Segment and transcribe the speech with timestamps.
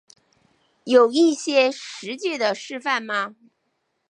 [0.83, 3.35] 有一些实际的示范吗